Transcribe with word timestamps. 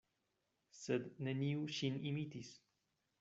Sed 0.83 1.05
neniu 1.27 1.67
ŝin 1.81 1.99
imitis. 2.13 2.51